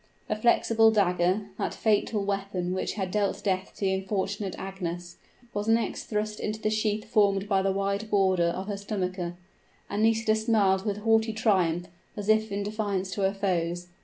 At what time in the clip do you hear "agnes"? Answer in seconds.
4.57-5.17